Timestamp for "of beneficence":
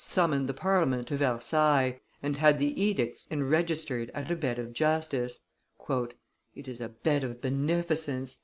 7.23-8.39